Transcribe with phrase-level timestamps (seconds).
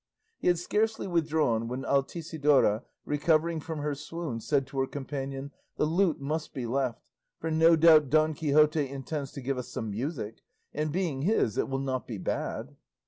[0.39, 5.85] He had scarcely withdrawn when Altisidora, recovering from her swoon, said to her companion, "The
[5.85, 7.03] lute must be left,
[7.39, 10.41] for no doubt Don Quixote intends to give us some music;
[10.73, 12.75] and being his it will not be bad."